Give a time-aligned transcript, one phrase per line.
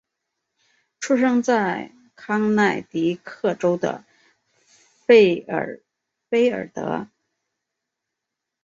[0.99, 4.03] 出生在康乃狄克州的
[5.05, 5.79] 费尔
[6.27, 7.07] 菲尔德。